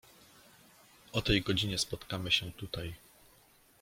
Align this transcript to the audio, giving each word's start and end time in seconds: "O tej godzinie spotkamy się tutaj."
"O 1.13 1.21
tej 1.21 1.41
godzinie 1.41 1.77
spotkamy 1.77 2.31
się 2.31 2.51
tutaj." 2.51 2.93